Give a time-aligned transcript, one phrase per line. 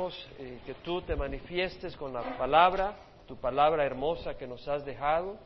[0.00, 2.94] Eh, que tú te manifiestes con la palabra,
[3.26, 5.36] tu palabra hermosa que nos has dejado.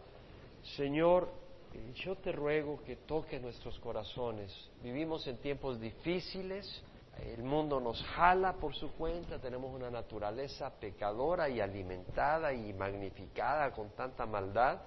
[0.77, 1.31] Señor,
[1.73, 4.55] eh, yo te ruego que toque nuestros corazones.
[4.83, 6.83] Vivimos en tiempos difíciles,
[7.25, 13.71] el mundo nos jala por su cuenta, tenemos una naturaleza pecadora y alimentada y magnificada
[13.73, 14.81] con tanta maldad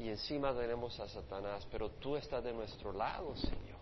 [0.00, 3.75] y encima tenemos a Satanás, pero tú estás de nuestro lado, Señor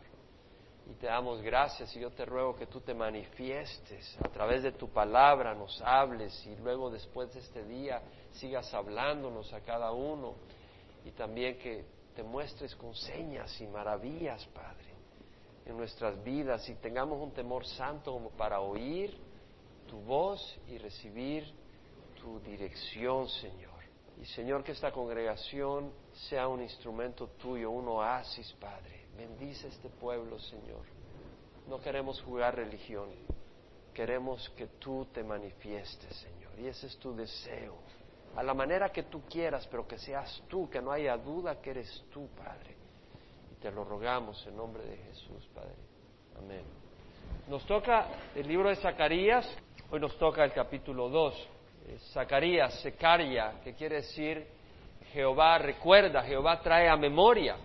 [0.86, 4.72] y te damos gracias y yo te ruego que tú te manifiestes a través de
[4.72, 10.34] tu palabra, nos hables y luego después de este día sigas hablándonos a cada uno
[11.04, 14.94] y también que te muestres con señas y maravillas, Padre,
[15.64, 19.16] en nuestras vidas y tengamos un temor santo como para oír
[19.88, 21.50] tu voz y recibir
[22.20, 23.72] tu dirección, Señor.
[24.20, 25.92] Y Señor, que esta congregación
[26.28, 30.82] sea un instrumento tuyo, un oasis, Padre Bendice este pueblo, Señor.
[31.68, 33.08] No queremos jugar religión,
[33.94, 36.52] queremos que tú te manifiestes, Señor.
[36.58, 37.76] Y ese es tu deseo.
[38.36, 41.70] A la manera que tú quieras, pero que seas tú, que no haya duda que
[41.70, 42.76] eres tú, Padre.
[43.52, 45.74] Y te lo rogamos en nombre de Jesús, Padre.
[46.36, 46.64] Amén.
[47.48, 49.48] Nos toca el libro de Zacarías,
[49.90, 51.48] hoy nos toca el capítulo 2.
[52.12, 54.46] Zacarías, Secaria, que quiere decir
[55.12, 57.56] Jehová recuerda, Jehová trae a memoria.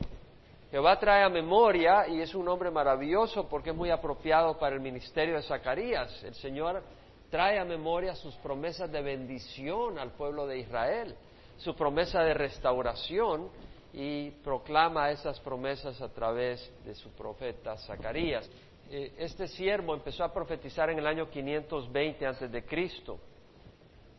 [0.71, 4.81] Jehová trae a memoria y es un nombre maravilloso porque es muy apropiado para el
[4.81, 6.23] ministerio de Zacarías.
[6.23, 6.83] El Señor
[7.31, 11.15] trae a memoria sus promesas de bendición al pueblo de Israel,
[11.57, 13.49] su promesa de restauración
[13.93, 18.47] y proclama esas promesas a través de su profeta Zacarías.
[18.91, 23.17] Eh, este siervo empezó a profetizar en el año 520 antes de Cristo.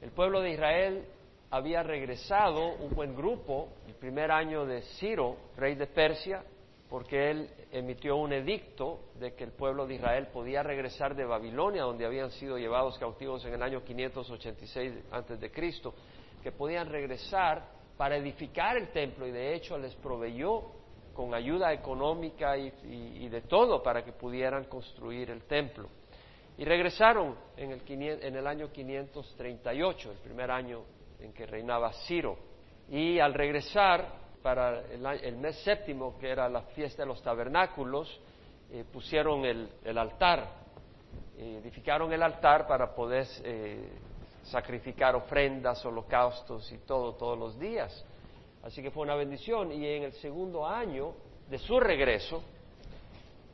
[0.01, 1.05] El pueblo de Israel
[1.51, 6.45] había regresado un buen grupo el primer año de Ciro, rey de Persia,
[6.89, 11.83] porque él emitió un edicto de que el pueblo de Israel podía regresar de Babilonia,
[11.83, 15.95] donde habían sido llevados cautivos en el año 586 antes de Cristo,
[16.43, 17.65] que podían regresar
[17.97, 20.63] para edificar el templo y de hecho les proveyó
[21.15, 25.89] con ayuda económica y, de todo para que pudieran construir el templo.
[26.57, 30.83] Y regresaron en el, en el año 538, el primer año
[31.23, 32.37] en que reinaba Ciro.
[32.89, 38.21] Y al regresar para el, mes séptimo, que era la fiesta de los tabernáculos,
[38.73, 40.49] eh, pusieron el, altar,
[41.37, 43.89] edificaron el altar para poder eh,
[44.45, 48.05] sacrificar ofrendas, holocaustos y todo todos los días.
[48.63, 49.73] Así que fue una bendición.
[49.73, 51.13] Y en el segundo año
[51.49, 52.43] de su regreso,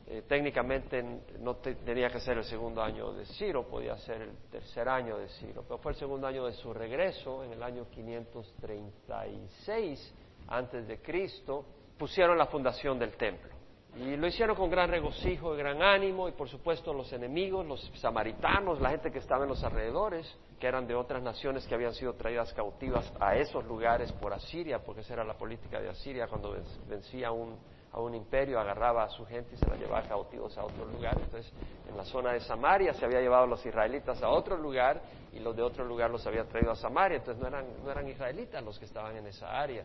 [0.09, 1.03] eh, técnicamente
[1.39, 5.27] no tenía que ser el segundo año de Ciro, podía ser el tercer año de
[5.27, 10.13] Ciro, pero fue el segundo año de su regreso, en el año 536
[10.47, 11.65] antes de Cristo,
[11.97, 13.49] pusieron la fundación del templo.
[13.97, 17.91] Y lo hicieron con gran regocijo y gran ánimo, y por supuesto los enemigos, los
[17.95, 21.93] samaritanos, la gente que estaba en los alrededores, que eran de otras naciones que habían
[21.93, 26.27] sido traídas cautivas a esos lugares por Asiria, porque esa era la política de Asiria
[26.27, 26.55] cuando
[26.87, 27.57] vencía un
[27.91, 31.17] a un imperio, agarraba a su gente y se la llevaba cautivos a otro lugar.
[31.19, 31.51] Entonces,
[31.87, 35.01] en la zona de Samaria se había llevado a los israelitas a otro lugar
[35.33, 37.17] y los de otro lugar los había traído a Samaria.
[37.17, 39.83] Entonces, no eran, no eran israelitas los que estaban en esa área.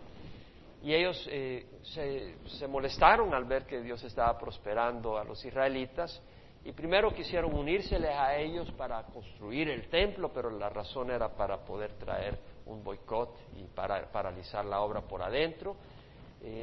[0.82, 6.20] Y ellos eh, se, se molestaron al ver que Dios estaba prosperando a los israelitas
[6.64, 11.64] y primero quisieron unírseles a ellos para construir el templo, pero la razón era para
[11.64, 15.76] poder traer un boicot y para paralizar la obra por adentro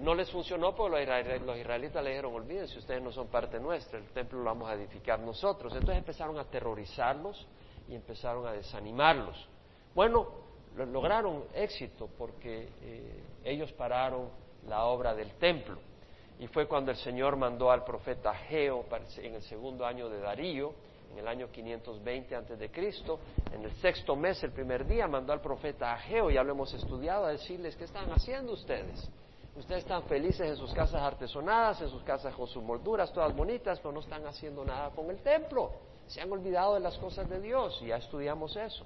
[0.01, 1.05] no les funcionó porque
[1.39, 4.73] los, israelitas le dijeron, olvídense, ustedes no son parte nuestra, el templo lo vamos a
[4.73, 5.71] edificar nosotros.
[5.73, 7.47] Entonces empezaron a aterrorizarlos
[7.87, 9.47] y empezaron a desanimarlos.
[9.95, 10.27] Bueno,
[10.75, 14.29] lograron éxito porque eh, ellos pararon
[14.67, 15.77] la obra del templo.
[16.39, 18.85] Y fue cuando el Señor mandó al profeta Geo
[19.17, 20.73] en el segundo año de Darío,
[21.11, 23.19] en el año 520 antes de Cristo,
[23.53, 27.25] en el sexto mes, el primer día, mandó al profeta Ageo, ya lo hemos estudiado,
[27.25, 29.09] a decirles, ¿qué están haciendo ustedes?
[29.55, 33.79] Ustedes están felices en sus casas artesonadas, en sus casas con sus molduras todas bonitas,
[33.79, 35.71] pero no están haciendo nada con el templo.
[36.07, 38.85] Se han olvidado de las cosas de Dios y ya estudiamos eso.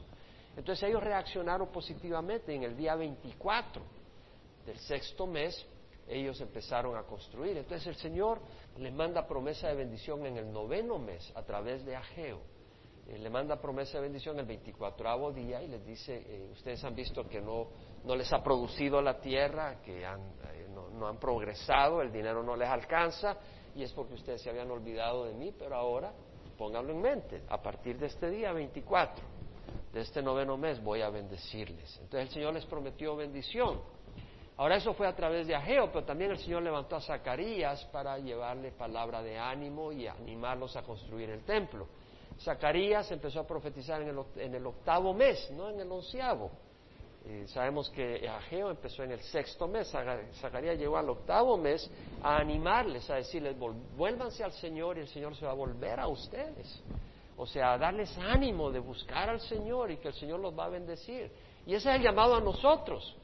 [0.56, 3.82] Entonces ellos reaccionaron positivamente en el día 24
[4.66, 5.66] del sexto mes,
[6.08, 7.58] ellos empezaron a construir.
[7.58, 8.40] Entonces el Señor
[8.78, 12.40] les manda promesa de bendición en el noveno mes a través de Ageo.
[13.08, 16.96] Eh, le manda promesa de bendición el 24 día y les dice, eh, ustedes han
[16.96, 17.68] visto que no,
[18.06, 20.22] no les ha producido la tierra, que han,
[20.54, 23.38] eh, no, han progresado, el dinero no les alcanza
[23.76, 26.14] y es porque ustedes se habían olvidado de mí, pero ahora
[26.58, 29.24] pónganlo en mente, a partir de este día 24,
[29.92, 31.98] de este noveno mes voy a bendecirles.
[32.02, 33.82] Entonces el Señor les prometió bendición.
[34.56, 38.20] Ahora eso fue a través de Ageo, pero también el Señor levantó a Zacarías para
[38.20, 41.88] llevarle palabra de ánimo y animarlos a construir el templo.
[42.40, 46.52] Zacarías empezó a profetizar en el, octavo mes, no en el onceavo.
[47.48, 49.90] Sabemos que Ageo empezó en el sexto mes,
[50.42, 51.90] Zacarías llegó al octavo mes
[52.22, 53.56] a animarles, a decirles,
[53.96, 56.84] vuélvanse al Señor y el Señor se va a volver a ustedes.
[57.38, 60.66] O sea, a darles ánimo de buscar al Señor y que el Señor los va
[60.66, 61.32] a bendecir.
[61.66, 63.16] Y ese es el llamado a nosotros.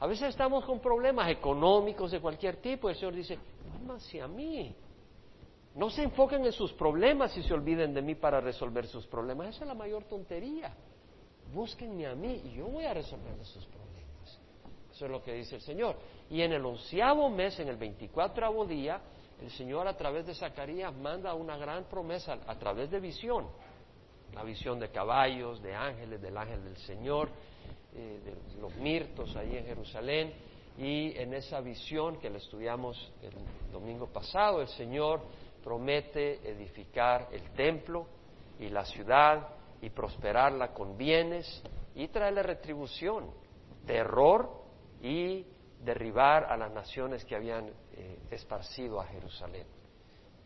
[0.00, 3.38] A veces estamos con problemas económicos de cualquier tipo y el Señor dice,
[3.72, 4.74] vuélvanse a mí,
[5.74, 9.48] no se enfoquen en sus problemas y se olviden de mí para resolver sus problemas.
[9.48, 10.74] Esa es la mayor tontería.
[11.54, 14.40] Búsquenme a mí y yo voy a resolver sus problemas.
[14.92, 15.96] Eso es lo que dice el Señor.
[16.28, 19.00] Y en el onceavo mes, en el veinticuatravo día,
[19.40, 23.46] el Señor a través de Zacarías manda una gran promesa a través de visión.
[24.34, 27.28] La visión de caballos, de ángeles, del ángel del Señor,
[27.94, 30.34] eh, de los mirtos ahí en Jerusalén.
[30.76, 35.20] Y en esa visión que le estudiamos el domingo pasado, el Señor
[35.62, 38.06] promete edificar el templo
[38.58, 39.53] y la ciudad
[39.84, 41.62] y prosperarla con bienes
[41.94, 43.30] y traerle retribución,
[43.86, 44.50] terror
[45.02, 45.44] y
[45.84, 49.66] derribar a las naciones que habían eh, esparcido a Jerusalén.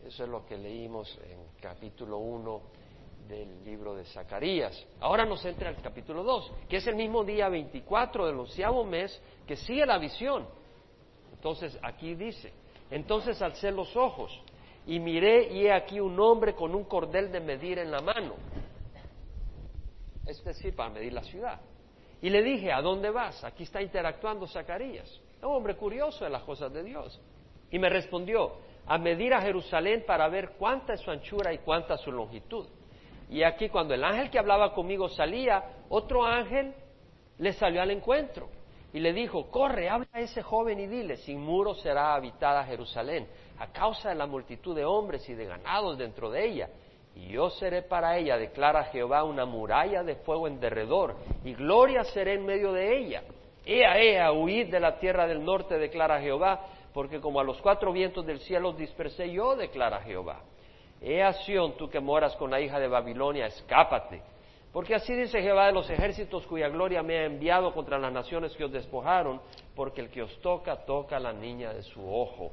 [0.04, 2.62] Eso es lo que leímos en capítulo 1
[3.28, 4.86] del libro de Zacarías.
[4.98, 9.22] Ahora nos entra el capítulo 2, que es el mismo día 24 del onceavo mes
[9.46, 10.48] que sigue la visión.
[11.32, 12.52] Entonces aquí dice,
[12.90, 14.36] entonces alcé los ojos
[14.84, 18.34] y miré y he aquí un hombre con un cordel de medir en la mano,
[20.28, 21.60] es decir, para medir la ciudad.
[22.20, 23.42] Y le dije, ¿a dónde vas?
[23.44, 27.20] Aquí está interactuando Zacarías, un hombre curioso de las cosas de Dios.
[27.70, 28.56] Y me respondió,
[28.88, 32.66] a medir a Jerusalén para ver cuánta es su anchura y cuánta su longitud.
[33.28, 36.74] Y aquí cuando el ángel que hablaba conmigo salía, otro ángel
[37.36, 38.48] le salió al encuentro
[38.92, 43.28] y le dijo, corre, habla a ese joven y dile, sin muro será habitada Jerusalén
[43.58, 46.70] a causa de la multitud de hombres y de ganados dentro de ella.
[47.18, 52.04] Y yo seré para ella, declara Jehová, una muralla de fuego en derredor, y gloria
[52.04, 53.24] seré en medio de ella.
[53.66, 56.60] Ea, ea, huid de la tierra del norte, declara Jehová,
[56.94, 60.42] porque como a los cuatro vientos del cielo dispersé yo, declara Jehová.
[61.00, 64.22] Ea, Sión, tú que moras con la hija de Babilonia, escápate.
[64.72, 68.54] Porque así dice Jehová de los ejércitos cuya gloria me ha enviado contra las naciones
[68.54, 69.40] que os despojaron,
[69.74, 72.52] porque el que os toca, toca a la niña de su ojo.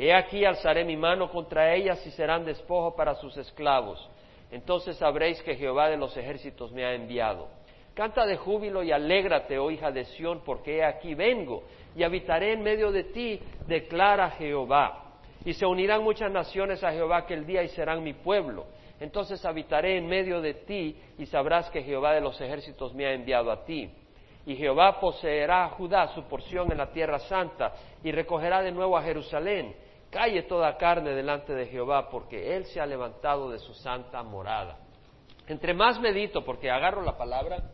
[0.00, 4.08] He aquí alzaré mi mano contra ellas y serán despojo para sus esclavos.
[4.52, 7.48] Entonces sabréis que Jehová de los ejércitos me ha enviado.
[7.94, 11.64] Canta de júbilo y alégrate, oh hija de Sión, porque he aquí vengo
[11.96, 15.16] y habitaré en medio de ti, declara Jehová.
[15.44, 18.66] Y se unirán muchas naciones a Jehová aquel día y serán mi pueblo.
[19.00, 23.14] Entonces habitaré en medio de ti y sabrás que Jehová de los ejércitos me ha
[23.14, 23.90] enviado a ti.
[24.46, 27.72] Y Jehová poseerá a Judá su porción en la tierra santa
[28.04, 32.80] y recogerá de nuevo a Jerusalén Calle toda carne delante de Jehová, porque Él se
[32.80, 34.78] ha levantado de su santa morada.
[35.46, 37.70] Entre más medito, porque agarro la palabra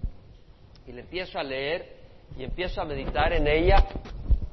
[0.87, 1.97] y le empiezo a leer
[2.37, 3.87] y empiezo a meditar en ella,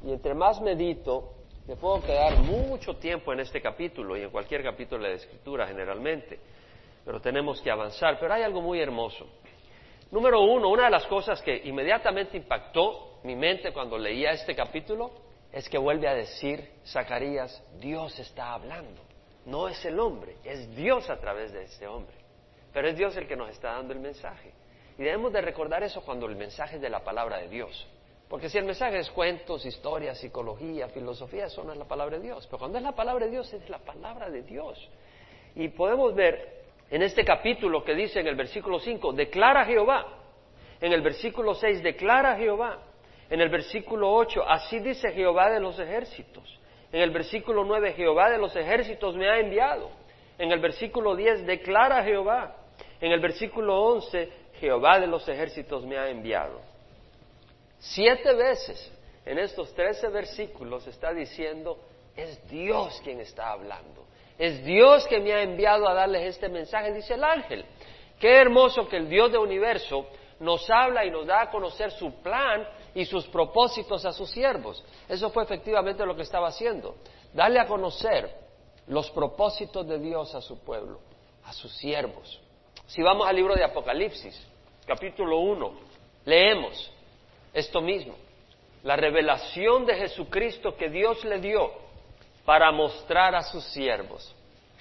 [0.03, 1.33] y entre más medito,
[1.67, 5.67] me puedo quedar mucho tiempo en este capítulo y en cualquier capítulo de la Escritura
[5.67, 6.39] generalmente,
[7.03, 8.19] pero tenemos que avanzar.
[8.19, 9.27] Pero hay algo muy hermoso.
[10.11, 15.11] Número uno, una de las cosas que inmediatamente impactó mi mente cuando leía este capítulo
[15.51, 19.01] es que vuelve a decir Zacarías, Dios está hablando.
[19.45, 22.15] No es el hombre, es Dios a través de este hombre.
[22.73, 24.53] Pero es Dios el que nos está dando el mensaje.
[24.97, 27.87] Y debemos de recordar eso cuando el mensaje es de la palabra de Dios.
[28.29, 32.23] Porque si el mensaje es cuentos, historias, psicología, filosofía, eso no es la palabra de
[32.23, 32.45] Dios.
[32.47, 34.89] Pero cuando es la palabra de Dios, es la palabra de Dios.
[35.55, 40.05] Y podemos ver en este capítulo que dice en el versículo 5, declara Jehová.
[40.79, 42.79] En el versículo 6, declara Jehová.
[43.31, 46.59] En el versículo 8, así dice Jehová de los ejércitos.
[46.91, 49.89] En el versículo 9, Jehová de los ejércitos me ha enviado.
[50.37, 52.57] En el versículo 10, declara Jehová.
[52.99, 56.59] En el versículo 11, Jehová de los ejércitos me ha enviado.
[57.79, 58.91] Siete veces
[59.25, 61.79] en estos trece versículos está diciendo,
[62.17, 64.03] es Dios quien está hablando.
[64.37, 67.63] Es Dios que me ha enviado a darles este mensaje, dice el ángel.
[68.19, 70.05] Qué hermoso que el Dios del universo
[70.41, 74.83] nos habla y nos da a conocer su plan y sus propósitos a sus siervos.
[75.07, 76.95] Eso fue efectivamente lo que estaba haciendo.
[77.33, 78.29] Darle a conocer
[78.87, 80.99] los propósitos de Dios a su pueblo,
[81.45, 82.39] a sus siervos.
[82.87, 84.47] Si vamos al libro de Apocalipsis,
[84.85, 85.73] capítulo 1,
[86.25, 86.91] leemos
[87.53, 88.15] esto mismo.
[88.83, 91.71] La revelación de Jesucristo que Dios le dio
[92.45, 94.35] para mostrar a sus siervos.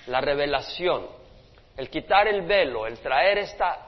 [0.06, 1.06] La revelación,
[1.76, 3.86] el quitar el velo, el traer esta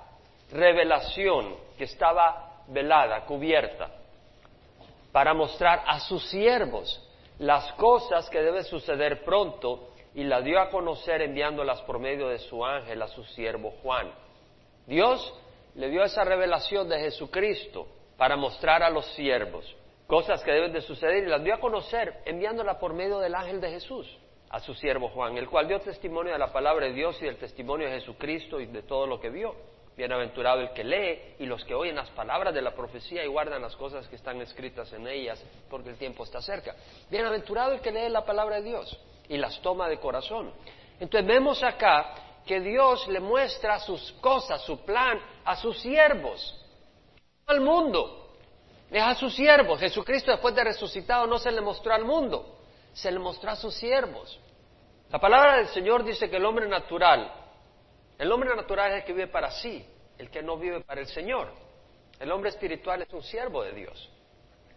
[0.52, 3.90] revelación que estaba velada, cubierta,
[5.12, 10.70] para mostrar a sus siervos las cosas que deben suceder pronto y la dio a
[10.70, 14.10] conocer enviándolas por medio de su ángel a su siervo Juan.
[14.86, 15.34] Dios
[15.74, 19.76] le dio esa revelación de Jesucristo para mostrar a los siervos
[20.06, 23.60] cosas que deben de suceder y las dio a conocer enviándola por medio del ángel
[23.60, 24.18] de Jesús
[24.50, 27.38] a su siervo Juan, el cual dio testimonio de la palabra de Dios y del
[27.38, 29.54] testimonio de Jesucristo y de todo lo que vio.
[29.96, 33.60] Bienaventurado el que lee y los que oyen las palabras de la profecía y guardan
[33.60, 36.74] las cosas que están escritas en ellas, porque el tiempo está cerca.
[37.10, 40.52] Bienaventurado el que lee la palabra de Dios y las toma de corazón.
[40.98, 42.14] Entonces vemos acá
[42.46, 46.58] que Dios le muestra sus cosas, su plan a sus siervos,
[47.46, 48.18] al mundo.
[48.90, 49.80] Es a sus siervos.
[49.80, 52.60] Jesucristo después de resucitado no se le mostró al mundo,
[52.92, 54.38] se le mostró a sus siervos.
[55.10, 57.30] La palabra del Señor dice que el hombre natural,
[58.18, 59.84] el hombre natural es el que vive para sí,
[60.18, 61.52] el que no vive para el Señor.
[62.20, 64.10] El hombre espiritual es un siervo de Dios.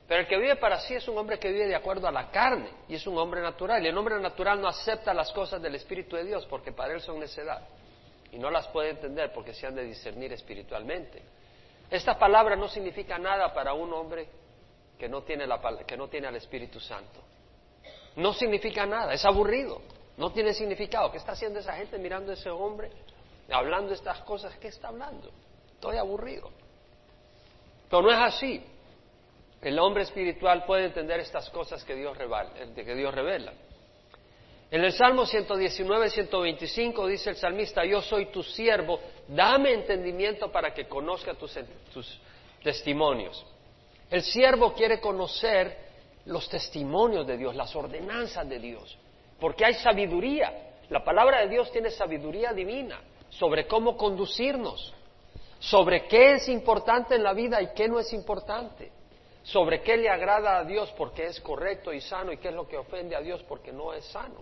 [0.08, 2.30] Pero el que vive para sí es un hombre que vive de acuerdo a la
[2.30, 3.84] carne y es un hombre natural.
[3.84, 7.02] Y el hombre natural no acepta las cosas del Espíritu de Dios porque para él
[7.02, 7.62] son necedad.
[8.32, 11.24] Y no las puede entender porque se han de discernir espiritualmente.
[11.90, 14.28] Esta palabra no significa nada para un hombre
[14.98, 17.22] que no tiene, la, que no tiene al Espíritu Santo.
[18.16, 19.82] No significa nada, es aburrido.
[20.18, 21.12] No tiene significado.
[21.12, 22.90] ¿Qué está haciendo esa gente mirando a ese hombre?
[23.50, 24.56] Hablando estas cosas.
[24.58, 25.32] ¿Qué está hablando?
[25.74, 26.52] Estoy aburrido.
[27.90, 28.64] Pero no es así.
[29.62, 33.54] El hombre espiritual puede entender estas cosas que Dios, revela, que Dios revela.
[34.70, 40.74] En el Salmo 119, 125 dice el salmista, yo soy tu siervo, dame entendimiento para
[40.74, 41.58] que conozca tus,
[41.94, 42.20] tus
[42.64, 43.46] testimonios.
[44.10, 45.78] El siervo quiere conocer
[46.26, 48.98] los testimonios de Dios, las ordenanzas de Dios
[49.40, 50.54] porque hay sabiduría.
[50.90, 54.94] La palabra de Dios tiene sabiduría divina sobre cómo conducirnos,
[55.60, 58.92] sobre qué es importante en la vida y qué no es importante,
[59.44, 62.68] sobre qué le agrada a Dios porque es correcto y sano y qué es lo
[62.68, 64.42] que ofende a Dios porque no es sano.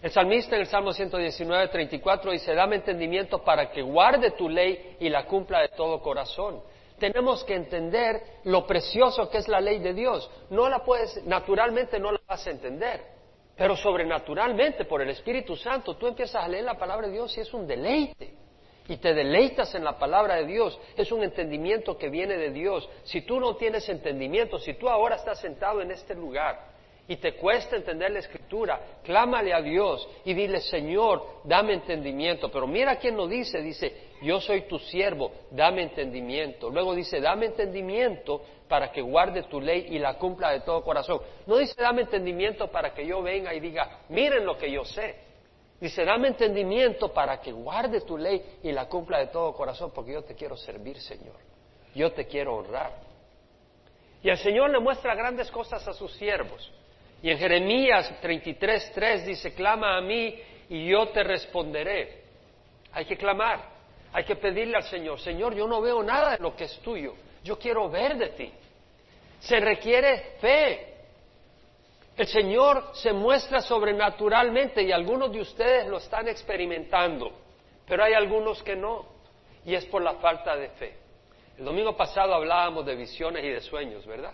[0.00, 4.96] El salmista en el Salmo 119, 34 dice, dame entendimiento para que guarde tu ley
[5.00, 6.62] y la cumpla de todo corazón.
[7.00, 10.30] Tenemos que entender lo precioso que es la ley de Dios.
[10.50, 13.17] No la puedes, naturalmente no la vas a entender.
[13.58, 17.40] Pero sobrenaturalmente, por el Espíritu Santo, tú empiezas a leer la palabra de Dios y
[17.40, 18.34] es un deleite.
[18.86, 20.78] Y te deleitas en la palabra de Dios.
[20.96, 22.88] Es un entendimiento que viene de Dios.
[23.02, 26.68] Si tú no tienes entendimiento, si tú ahora estás sentado en este lugar
[27.08, 32.50] y te cuesta entender la escritura, clámale a Dios y dile, Señor, dame entendimiento.
[32.50, 36.70] Pero mira quién lo dice, dice, yo soy tu siervo, dame entendimiento.
[36.70, 41.20] Luego dice, dame entendimiento para que guarde tu ley y la cumpla de todo corazón.
[41.46, 45.28] No dice dame entendimiento para que yo venga y diga, miren lo que yo sé.
[45.80, 50.12] Dice, dame entendimiento para que guarde tu ley y la cumpla de todo corazón, porque
[50.12, 51.36] yo te quiero servir, Señor.
[51.94, 52.92] Yo te quiero honrar.
[54.22, 56.72] Y el Señor le muestra grandes cosas a sus siervos.
[57.22, 62.24] Y en Jeremías 33.3 dice, clama a mí y yo te responderé.
[62.92, 63.60] Hay que clamar,
[64.12, 67.14] hay que pedirle al Señor, Señor, yo no veo nada de lo que es tuyo.
[67.44, 68.52] Yo quiero ver de ti.
[69.40, 70.94] Se requiere fe.
[72.16, 77.30] El Señor se muestra sobrenaturalmente y algunos de ustedes lo están experimentando,
[77.86, 79.06] pero hay algunos que no,
[79.64, 80.96] y es por la falta de fe.
[81.56, 84.32] El domingo pasado hablábamos de visiones y de sueños, ¿verdad?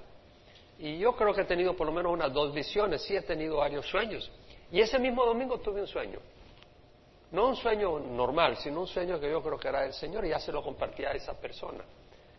[0.79, 3.59] Y yo creo que he tenido por lo menos unas dos visiones, sí he tenido
[3.59, 4.31] varios sueños.
[4.73, 6.21] Y ese mismo domingo tuve un sueño.
[7.33, 10.31] No un sueño normal, sino un sueño que yo creo que era del Señor y
[10.31, 11.85] ya se lo compartía a esa persona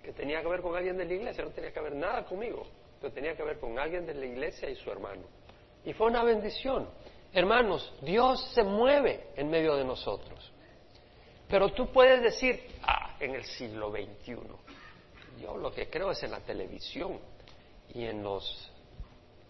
[0.06, 2.64] que tenía que ver con alguien de la iglesia, no tenía que ver nada conmigo,
[3.02, 5.24] pero tenía que ver con alguien de la iglesia y su hermano.
[5.84, 6.88] Y fue una bendición.
[7.34, 10.52] Hermanos, Dios se mueve en medio de nosotros.
[11.48, 14.38] Pero tú puedes decir, ah, en el siglo XXI,
[15.42, 17.20] yo lo que creo es en la televisión
[17.94, 18.72] y en los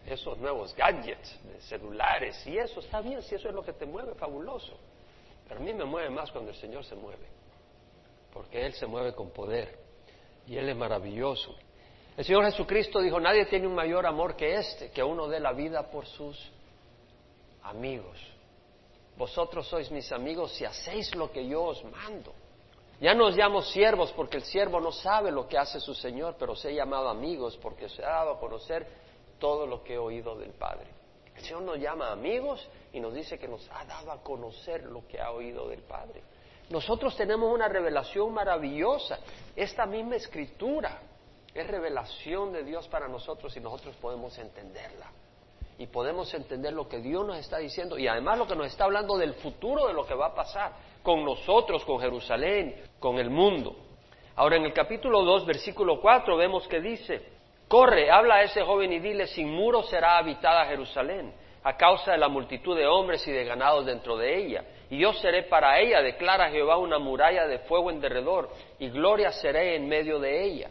[0.05, 3.87] esos nuevos gadgets de celulares y eso está bien, si eso es lo que te
[3.87, 4.77] mueve, fabuloso.
[5.47, 7.25] Pero a mí me mueve más cuando el Señor se mueve,
[8.31, 9.84] porque Él se mueve con poder.
[10.47, 11.55] Y Él es maravilloso.
[12.17, 15.51] El Señor Jesucristo dijo, nadie tiene un mayor amor que este, que uno dé la
[15.51, 16.51] vida por sus
[17.63, 18.17] amigos.
[19.17, 22.33] Vosotros sois mis amigos si hacéis lo que yo os mando.
[23.01, 26.35] Ya no os llamo siervos porque el siervo no sabe lo que hace su Señor,
[26.39, 28.87] pero os he llamado amigos porque os he dado a conocer
[29.39, 30.87] todo lo que he oído del Padre.
[31.35, 35.05] El Señor nos llama amigos y nos dice que nos ha dado a conocer lo
[35.07, 36.23] que ha oído del Padre.
[36.69, 39.19] Nosotros tenemos una revelación maravillosa.
[39.55, 40.99] Esta misma escritura
[41.53, 45.11] es revelación de Dios para nosotros y nosotros podemos entenderla.
[45.77, 48.85] Y podemos entender lo que Dios nos está diciendo y además lo que nos está
[48.85, 50.71] hablando del futuro de lo que va a pasar
[51.03, 53.75] con nosotros, con Jerusalén, con el mundo.
[54.37, 57.21] Ahora en el capítulo 2, versículo 4 vemos que dice,
[57.67, 61.33] corre, habla a ese joven y dile, sin muro será habitada Jerusalén
[61.65, 64.63] a causa de la multitud de hombres y de ganados dentro de ella.
[64.87, 69.31] Y yo seré para ella, declara Jehová, una muralla de fuego en derredor, y gloria
[69.31, 70.69] seré en medio de ella.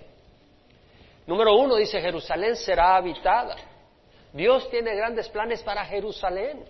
[1.27, 3.57] Número uno dice, Jerusalén será habitada.
[4.33, 6.65] Dios tiene grandes planes para Jerusalén.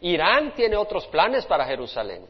[0.00, 2.26] Irán tiene otros planes para Jerusalén.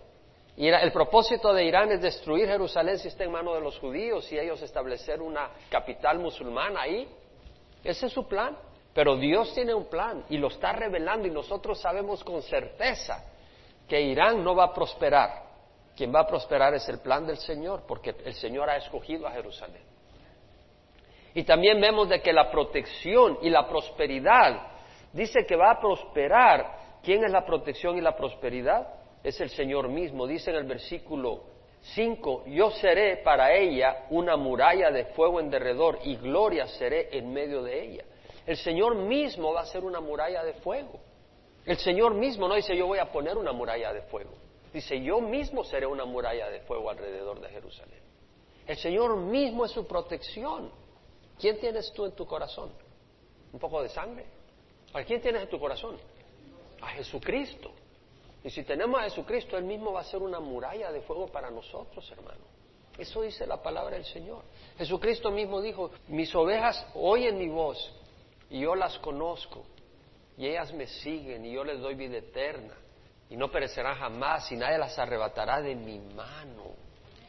[0.54, 4.38] El propósito de Irán es destruir Jerusalén si está en manos de los judíos y
[4.38, 7.08] ellos establecer una capital musulmana ahí.
[7.82, 8.54] Ese es su plan.
[8.96, 13.22] Pero Dios tiene un plan y lo está revelando y nosotros sabemos con certeza
[13.86, 15.42] que Irán no va a prosperar.
[15.94, 19.32] Quien va a prosperar es el plan del Señor porque el Señor ha escogido a
[19.32, 19.82] Jerusalén.
[21.34, 24.62] Y también vemos de que la protección y la prosperidad,
[25.12, 27.00] dice que va a prosperar.
[27.02, 28.88] ¿Quién es la protección y la prosperidad?
[29.22, 30.26] Es el Señor mismo.
[30.26, 31.42] Dice en el versículo
[31.82, 37.30] 5, yo seré para ella una muralla de fuego en derredor y gloria seré en
[37.30, 38.04] medio de ella.
[38.46, 41.00] El Señor mismo va a ser una muralla de fuego.
[41.64, 44.30] El Señor mismo no dice yo voy a poner una muralla de fuego.
[44.72, 48.00] Dice yo mismo seré una muralla de fuego alrededor de Jerusalén.
[48.66, 50.70] El Señor mismo es su protección.
[51.40, 52.70] ¿Quién tienes tú en tu corazón?
[53.52, 54.26] ¿Un poco de sangre?
[54.92, 55.96] ¿A quién tienes en tu corazón?
[56.80, 57.72] A Jesucristo.
[58.44, 61.50] Y si tenemos a Jesucristo, Él mismo va a ser una muralla de fuego para
[61.50, 62.44] nosotros, hermano.
[62.96, 64.42] Eso dice la palabra del Señor.
[64.78, 67.92] Jesucristo mismo dijo, mis ovejas oyen mi voz
[68.50, 69.64] y yo las conozco
[70.38, 72.74] y ellas me siguen y yo les doy vida eterna
[73.28, 76.74] y no perecerán jamás y nadie las arrebatará de mi mano.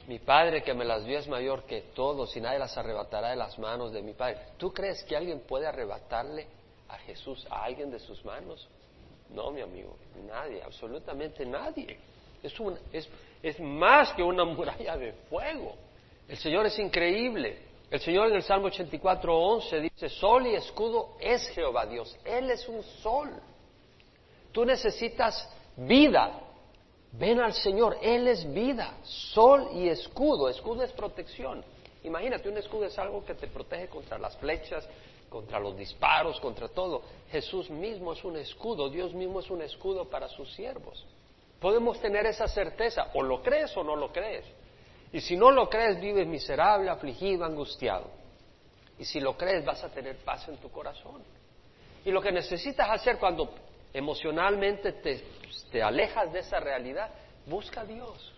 [0.07, 3.35] Mi Padre que me las dio es mayor que todos y nadie las arrebatará de
[3.35, 4.37] las manos de mi Padre.
[4.57, 6.47] ¿Tú crees que alguien puede arrebatarle
[6.87, 8.67] a Jesús a alguien de sus manos?
[9.29, 11.97] No, mi amigo, nadie, absolutamente nadie.
[12.41, 12.53] Es,
[12.93, 13.09] es,
[13.43, 15.75] es más que una muralla de fuego.
[16.27, 17.66] El Señor es increíble.
[17.89, 22.17] El Señor en el Salmo 84, 11 dice, sol y escudo es Jehová Dios.
[22.25, 23.29] Él es un sol.
[24.51, 26.47] Tú necesitas vida
[27.13, 30.49] Ven al Señor, Él es vida, sol y escudo.
[30.49, 31.63] Escudo es protección.
[32.03, 34.87] Imagínate, un escudo es algo que te protege contra las flechas,
[35.29, 37.01] contra los disparos, contra todo.
[37.31, 41.05] Jesús mismo es un escudo, Dios mismo es un escudo para sus siervos.
[41.59, 44.45] Podemos tener esa certeza, o lo crees o no lo crees.
[45.11, 48.09] Y si no lo crees, vives miserable, afligido, angustiado.
[48.99, 51.21] Y si lo crees, vas a tener paz en tu corazón.
[52.03, 53.53] Y lo que necesitas hacer cuando
[53.93, 57.09] emocionalmente te, alejas de esa realidad,
[57.45, 58.33] busca a Dios.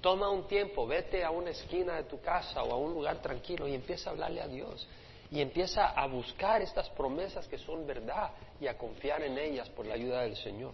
[0.00, 3.66] Toma un tiempo, vete a una esquina de tu casa o a un lugar tranquilo
[3.66, 4.88] y empieza a hablarle a Dios.
[5.30, 9.86] Y empieza a buscar estas promesas que son verdad y a confiar en ellas por
[9.86, 10.72] la ayuda del Señor.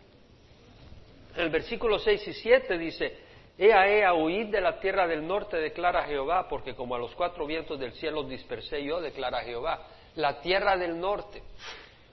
[1.35, 3.19] En el versículo 6 y 7 dice,
[3.57, 7.47] Ea, ea, huid de la tierra del norte, declara Jehová, porque como a los cuatro
[7.47, 9.87] vientos del cielo dispersé yo, declara Jehová.
[10.17, 11.43] La tierra del norte.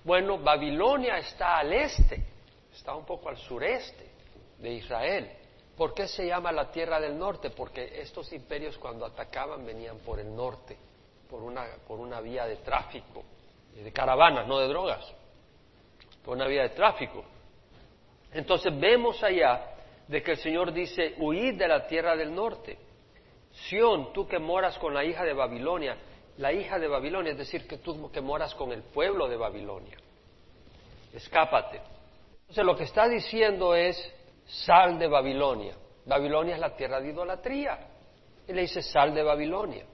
[0.03, 2.23] Bueno, Babilonia está al este,
[2.71, 4.07] está un poco al sureste
[4.59, 5.31] de Israel.
[5.75, 7.49] ¿Por qué se llama la tierra del norte?
[7.49, 10.77] Porque estos imperios cuando atacaban venían por el norte,
[11.27, 13.23] por una, por una vía de tráfico,
[13.73, 15.03] de caravanas, no de drogas,
[16.23, 17.23] por una vía de tráfico.
[18.31, 19.70] Entonces vemos allá
[20.11, 22.77] de que el Señor dice, huid de la tierra del norte.
[23.69, 25.97] Sión, tú que moras con la hija de Babilonia,
[26.37, 29.95] la hija de Babilonia, es decir, que tú que moras con el pueblo de Babilonia.
[31.13, 31.79] Escápate.
[32.41, 33.97] Entonces lo que está diciendo es,
[34.45, 35.77] sal de Babilonia.
[36.05, 37.79] Babilonia es la tierra de idolatría.
[38.49, 39.85] Y le dice, sal de Babilonia.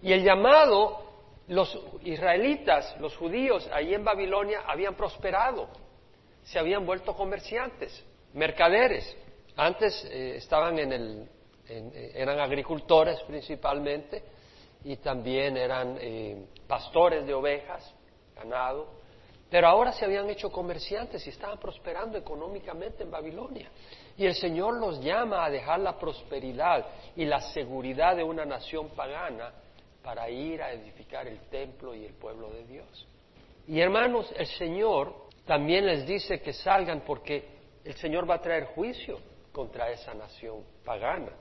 [0.00, 1.12] Y el llamado,
[1.48, 5.68] los israelitas, los judíos, ahí en Babilonia habían prosperado,
[6.42, 9.18] se habían vuelto comerciantes, mercaderes.
[9.56, 11.28] Antes eh, estaban en el,
[11.68, 14.22] eh, eran agricultores principalmente,
[14.84, 17.94] y también eran eh, pastores de ovejas,
[18.34, 18.88] ganado,
[19.48, 23.70] pero ahora se habían hecho comerciantes y estaban prosperando económicamente en Babilonia.
[24.16, 28.88] Y el Señor los llama a dejar la prosperidad y la seguridad de una nación
[28.90, 29.52] pagana
[30.02, 33.06] para ir a edificar el templo y el pueblo de Dios.
[33.68, 35.14] Y hermanos, el Señor
[35.46, 37.44] también les dice que salgan porque
[37.84, 39.18] el Señor va a traer juicio
[39.52, 41.32] contra esa nación pagana.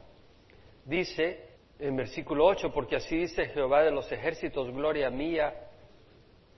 [0.85, 5.53] Dice en versículo 8, porque así dice Jehová de los ejércitos, gloria mía,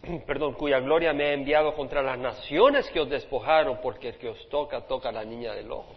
[0.28, 4.30] perdón, cuya gloria me ha enviado contra las naciones que os despojaron, porque el que
[4.30, 5.96] os toca, toca a la niña del ojo.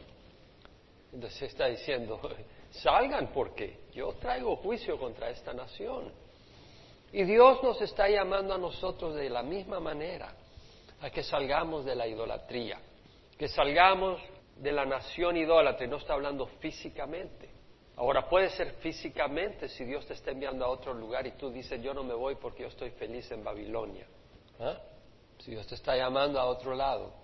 [1.13, 2.21] Entonces está diciendo,
[2.71, 6.13] salgan porque yo traigo juicio contra esta nación.
[7.13, 10.35] Y Dios nos está llamando a nosotros de la misma manera,
[11.01, 12.79] a que salgamos de la idolatría,
[13.39, 14.21] que salgamos
[14.57, 17.57] de la nación idólatra, no está hablando físicamente,
[17.97, 21.83] Ahora puede ser físicamente si Dios te está enviando a otro lugar y tú dices
[21.83, 24.07] yo no me voy porque yo estoy feliz en Babilonia.
[24.61, 24.77] ¿Ah?
[25.39, 27.15] Si Dios te está llamando a otro lado.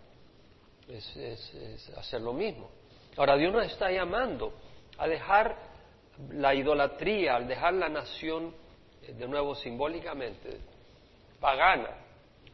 [0.88, 2.70] es, hacer lo mismo.
[3.18, 4.54] Ahora, Dios nos está llamando
[4.96, 5.54] a dejar
[6.30, 8.54] la idolatría, al dejar la nación,
[9.02, 10.58] eh, de nuevo simbólicamente,
[11.38, 11.90] pagana,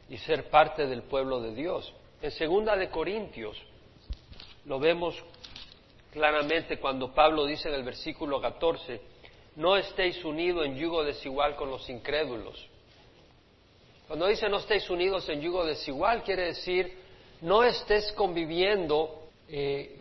[0.09, 1.95] y ser parte del pueblo de Dios.
[2.21, 3.57] En segunda de Corintios
[4.69, 5.17] lo vemos
[6.13, 9.01] claramente cuando Pablo dice en el versículo 14,
[9.57, 12.69] no estéis unidos en yugo desigual con los incrédulos.
[14.07, 16.97] Cuando dice no estéis unidos en yugo desigual, quiere decir
[17.41, 19.97] no estés conviviendo, eh,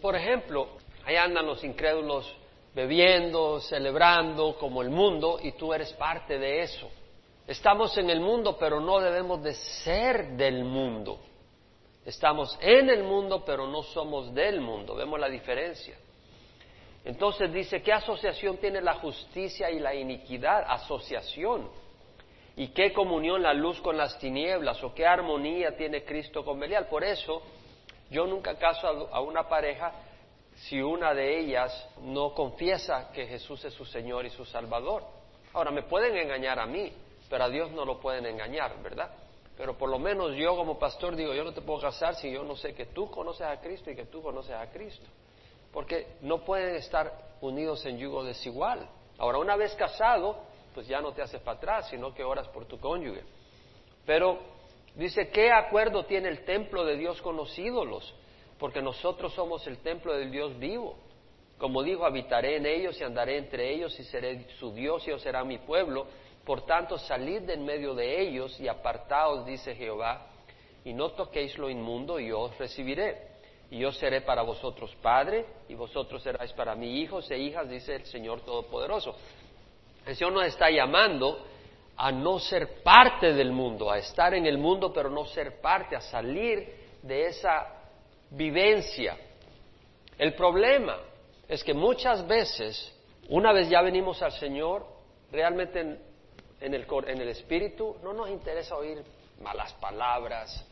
[0.00, 0.68] por ejemplo,
[1.04, 2.30] ahí andan los incrédulos
[2.74, 6.90] bebiendo, celebrando como el mundo y tú eres parte de eso.
[7.46, 11.18] Estamos en el mundo, pero no debemos de ser del mundo.
[12.04, 14.94] Estamos en el mundo, pero no somos del mundo.
[14.94, 15.96] Vemos la diferencia.
[17.04, 20.64] Entonces dice, ¿qué asociación tiene la justicia y la iniquidad?
[20.68, 21.68] Asociación.
[22.56, 24.82] ¿Y qué comunión la luz con las tinieblas?
[24.84, 26.86] ¿O qué armonía tiene Cristo con Belial?
[26.86, 27.42] Por eso
[28.10, 29.92] yo nunca caso a una pareja
[30.54, 35.02] si una de ellas no confiesa que Jesús es su Señor y su Salvador.
[35.54, 36.92] Ahora, me pueden engañar a mí,
[37.28, 39.10] pero a Dios no lo pueden engañar, ¿verdad?
[39.56, 42.42] Pero por lo menos yo como pastor digo, yo no te puedo casar si yo
[42.42, 45.06] no sé que tú conoces a Cristo y que tú conoces a Cristo.
[45.72, 48.88] Porque no pueden estar unidos en yugo desigual.
[49.18, 50.38] Ahora, una vez casado,
[50.74, 53.22] pues ya no te haces para atrás, sino que oras por tu cónyuge.
[54.06, 54.38] Pero
[54.94, 58.14] dice, ¿qué acuerdo tiene el templo de Dios con los ídolos?
[58.58, 60.96] Porque nosotros somos el templo del Dios vivo.
[61.58, 65.22] Como dijo, habitaré en ellos y andaré entre ellos y seré su Dios y ellos
[65.22, 66.06] serán mi pueblo.
[66.44, 70.26] Por tanto, salid de en medio de ellos y apartaos, dice Jehová,
[70.84, 73.30] y no toquéis lo inmundo y yo os recibiré.
[73.70, 77.94] Y yo seré para vosotros padre y vosotros seráis para mí hijos e hijas, dice
[77.94, 79.16] el Señor Todopoderoso.
[80.04, 81.46] El Señor nos está llamando
[81.96, 85.94] a no ser parte del mundo, a estar en el mundo pero no ser parte,
[85.96, 87.66] a salir de esa
[88.30, 89.16] vivencia.
[90.18, 90.98] El problema
[91.48, 92.94] es que muchas veces,
[93.28, 94.84] una vez ya venimos al Señor,
[95.30, 95.98] realmente
[96.62, 99.02] en, el, en el espíritu no nos interesa oír
[99.40, 100.64] malas palabras,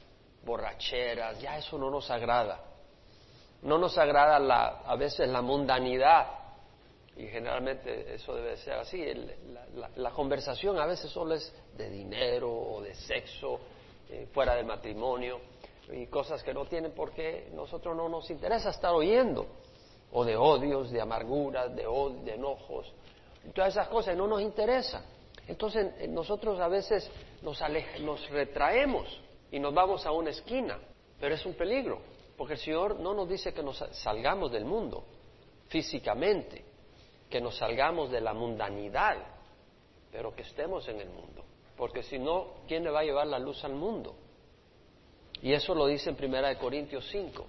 [0.44, 2.64] borracheras, ya eso no nos agrada.
[3.62, 6.28] No nos agrada la, a veces la mundanidad
[7.16, 9.04] y generalmente eso debe ser así.
[9.96, 13.60] la, conversación a veces solo es de dinero o de sexo,
[14.08, 15.40] eh, fuera del matrimonio,
[15.92, 19.46] y cosas que no tienen por qué nosotros no nos interesa estar oyendo,
[20.12, 21.82] o de odios, de amarguras, de,
[22.22, 22.90] de enojos,
[23.52, 25.04] todas esas cosas no nos interesan.
[25.50, 27.10] Entonces eh, nosotros a veces
[27.42, 27.60] nos,
[28.00, 30.78] nos retraemos y nos vamos a una esquina,
[31.18, 32.00] pero es un peligro,
[32.36, 35.04] porque el Señor no nos dice que nos salgamos del mundo
[35.66, 36.64] físicamente,
[37.28, 39.16] que nos salgamos de la mundanidad,
[40.12, 41.44] pero que estemos en el mundo.
[41.76, 44.14] Porque si no, ¿quién le va a llevar la luz al mundo?
[45.42, 47.44] Y eso lo dice en Primera de Corintios 5.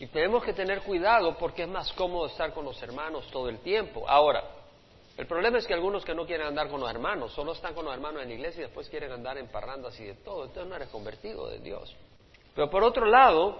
[0.00, 3.58] Y tenemos que tener cuidado porque es más cómodo estar con los hermanos todo el
[3.60, 4.08] tiempo.
[4.08, 4.55] Ahora,
[5.16, 7.86] el problema es que algunos que no quieren andar con los hermanos, solo están con
[7.86, 10.44] los hermanos en la iglesia y después quieren andar en parrandas y de todo.
[10.44, 11.96] Entonces no eres convertido de Dios.
[12.54, 13.58] Pero por otro lado,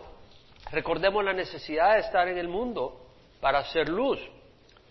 [0.70, 3.06] recordemos la necesidad de estar en el mundo
[3.40, 4.18] para hacer luz.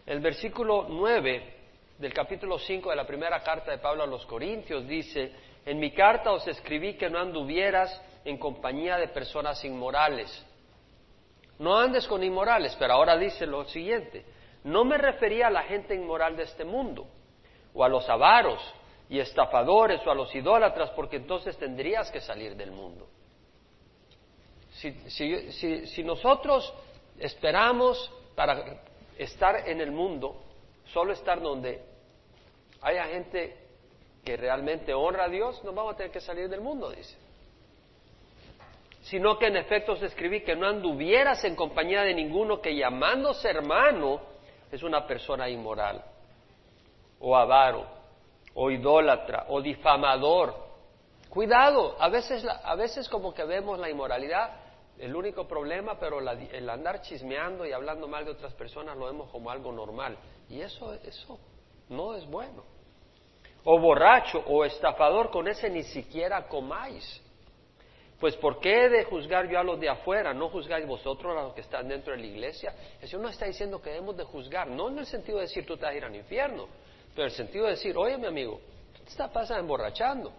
[0.08, 1.54] El versículo 9
[2.00, 5.34] del capítulo 5 de la primera carta de Pablo a los Corintios dice,
[5.66, 10.46] en mi carta os escribí que no anduvieras en compañía de personas inmorales.
[11.60, 14.26] No andes con inmorales, pero ahora dice lo siguiente,
[14.66, 17.08] no me refería a la gente inmoral de este mundo,
[17.76, 18.60] o a los avaros
[19.08, 23.08] y estafadores, o a los idólatras, porque entonces tendrías que salir del mundo.
[24.72, 26.74] Si, nosotros
[27.20, 28.82] esperamos para
[29.20, 30.44] estar en el mundo,
[30.92, 31.84] solo estar donde
[32.82, 33.56] haya gente
[34.24, 37.16] que realmente honra a Dios, no vamos a tener que salir del mundo, dice.
[39.04, 43.48] Sino que en efecto se escribí que no anduvieras en compañía de ninguno que llamándose
[43.48, 44.34] hermano
[44.76, 46.04] es una persona inmoral,
[47.20, 47.86] o avaro,
[48.54, 50.56] o idólatra, o difamador.
[51.30, 54.66] Cuidado, a veces, a veces como que vemos la inmoralidad
[55.00, 59.30] el único problema, pero el andar chismeando y hablando mal de otras personas lo vemos
[59.30, 60.18] como algo normal.
[60.50, 61.38] Y eso, eso
[61.90, 62.64] no es bueno.
[63.66, 67.22] O borracho o estafador, con ese ni siquiera comáis.
[68.26, 70.34] Pues ¿por qué he de juzgar yo a los de afuera?
[70.34, 72.74] ¿No juzgáis vosotros a los que están dentro de la iglesia?
[73.00, 75.64] El Señor no está diciendo que debemos de juzgar, no en el sentido de decir
[75.64, 76.68] tú te vas a ir al infierno,
[77.14, 78.60] pero en el sentido de decir, oye mi amigo,
[78.96, 80.34] tú te estás pasando emborrachando.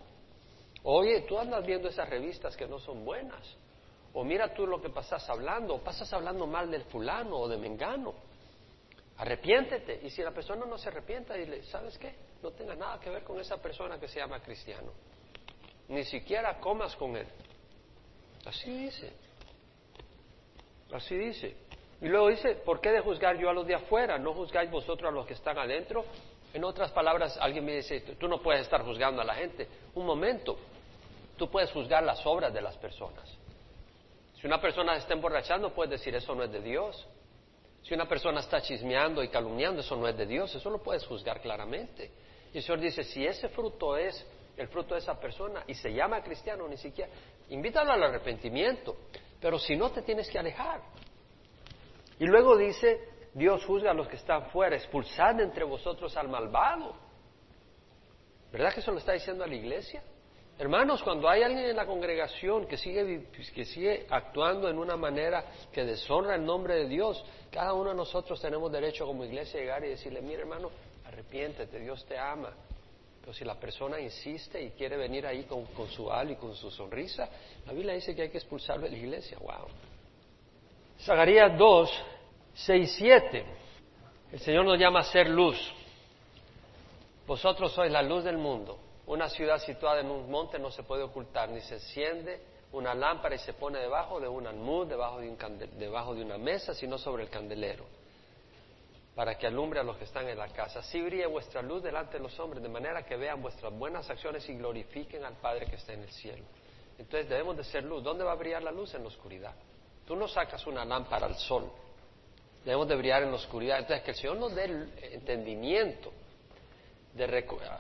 [0.83, 3.57] Oye, tú andas viendo esas revistas que no son buenas
[4.15, 7.57] o mira tú lo que pasas hablando, o pasas hablando mal del fulano o de
[7.57, 8.15] mengano.
[9.19, 10.01] Arrepiéntete.
[10.03, 12.17] Y si la persona no se arrepienta, dile, ¿sabes qué?
[12.43, 14.91] No tenga nada que ver con esa persona que se llama cristiano.
[15.87, 17.29] Ni siquiera comas con él.
[18.47, 19.13] Así dice.
[20.93, 21.57] Así dice.
[22.01, 24.19] Y luego dice, ¿por qué de juzgar yo a los de afuera?
[24.19, 26.05] ¿No juzgáis vosotros a los que están adentro?
[26.53, 29.67] En otras palabras, alguien me dice, tú no puedes estar juzgando a la gente.
[29.95, 30.57] Un momento,
[31.37, 33.29] tú puedes juzgar las obras de las personas.
[34.41, 37.07] Si una persona está emborrachando, puedes decir, eso no es de Dios.
[37.83, 41.05] Si una persona está chismeando y calumniando, eso no es de Dios, eso lo puedes
[41.07, 42.11] juzgar claramente.
[42.53, 44.27] Y el Señor dice, si ese fruto es
[44.57, 47.11] el fruto de esa persona y se llama cristiano, ni siquiera,
[47.51, 48.97] invítalo al arrepentimiento,
[49.41, 50.81] pero si no, te tienes que alejar.
[52.19, 56.95] Y luego dice, Dios juzga a los que están fuera, expulsad entre vosotros al malvado.
[58.51, 60.03] ¿Verdad que eso lo está diciendo a la iglesia?
[60.59, 65.45] Hermanos, cuando hay alguien en la congregación que sigue, que sigue actuando en una manera
[65.71, 69.63] que deshonra el nombre de Dios, cada uno de nosotros tenemos derecho como iglesia a
[69.63, 70.71] llegar y decirle, mire hermano,
[71.05, 72.55] arrepiéntete, Dios te ama.
[73.27, 76.71] Pero si la persona insiste y quiere venir ahí con, su al y con su
[76.71, 77.29] sonrisa,
[77.67, 79.37] la Biblia dice que hay que expulsarlo de la iglesia.
[79.41, 79.67] ¡Wow!
[81.01, 82.05] Zacarías 2,
[82.55, 83.45] 6, 7.
[84.31, 85.59] El Señor nos llama a ser luz.
[87.27, 88.79] Vosotros sois la luz del mundo.
[89.07, 92.41] Una ciudad situada en un monte no se puede ocultar, ni se enciende
[92.75, 96.75] una lámpara y se pone debajo de un almud, debajo de, debajo de una mesa,
[96.75, 97.87] sino sobre el candelero,
[99.17, 100.81] para que alumbre a los que están en la casa.
[100.81, 104.47] Así brille vuestra luz delante de los hombres, de manera que vean vuestras buenas acciones
[104.51, 106.45] y glorifiquen al Padre que está en el cielo.
[106.99, 108.05] Entonces debemos de ser luz.
[108.05, 108.95] ¿Dónde va a brillar la luz?
[108.95, 109.55] En la oscuridad.
[110.07, 111.73] Tú no sacas una lámpara al sol.
[112.63, 113.79] Debemos de brillar en la oscuridad.
[113.79, 116.13] Entonces, que el Señor nos dé el entendimiento.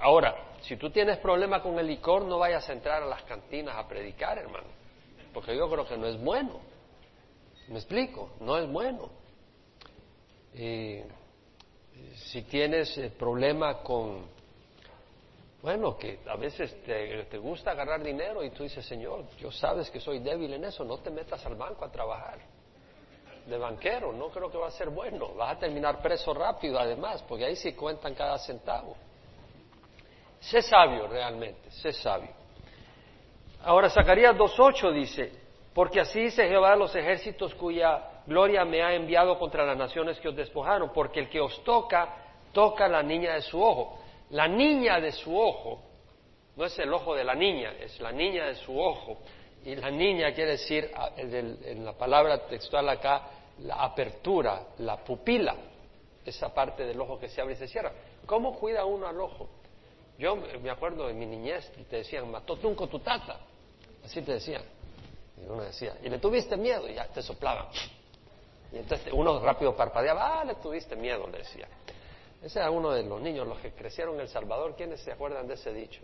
[0.00, 3.76] Ahora, si tú tienes problema con el licor, no vayas a entrar a las cantinas
[3.76, 4.68] a predicar, hermano.
[5.34, 6.60] Porque yo creo que no es bueno.
[7.68, 8.30] ¿Me explico?
[8.40, 9.10] No es bueno.
[12.16, 14.26] Si tienes eh, problema con,
[15.62, 20.00] bueno, que a veces te, gusta agarrar dinero y tú dices, Señor, yo sabes que
[20.00, 22.38] soy débil en eso, no te metas al banco a trabajar
[23.46, 25.34] de banquero, no creo que va a ser bueno.
[25.34, 28.96] Vas a terminar preso rápido además, porque ahí sí cuentan cada centavo.
[30.40, 32.30] Sé sabio realmente, sé sabio.
[33.62, 35.32] Ahora Zacarías 2.8 dice,
[35.74, 40.28] porque así dice Jehová los ejércitos cuya gloria me ha enviado contra las naciones que
[40.28, 42.14] os despojaron, porque el que os toca,
[42.52, 43.98] toca la niña de su ojo.
[44.30, 45.82] La niña de su ojo,
[46.56, 49.18] no es el ojo de la niña, es la niña de su ojo.
[49.64, 53.22] Y la niña quiere decir, en la palabra textual acá,
[53.60, 55.54] la apertura, la pupila,
[56.24, 57.92] esa parte del ojo que se abre y se cierra.
[58.26, 59.48] ¿Cómo cuida uno al ojo?
[60.18, 63.38] Yo me acuerdo de mi niñez, te decían, mató tunco tu tata.
[64.04, 64.62] Así te decían.
[65.36, 67.66] Y uno decía, y le tuviste miedo, y ya te soplaban.
[68.72, 71.68] Y entonces uno rápido parpadeaba, ah, le tuviste miedo, le decía.
[72.42, 74.74] Ese era uno de los niños, los que crecieron en El Salvador.
[74.76, 76.00] ¿Quiénes se acuerdan de ese dicho?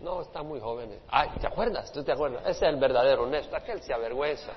[0.00, 1.00] No, están muy jóvenes.
[1.08, 1.90] Ay, ¿te acuerdas?
[1.92, 2.42] ¿Tú te acuerdas?
[2.42, 3.56] Ese es el verdadero honesto.
[3.56, 4.52] Aquel se avergüenza.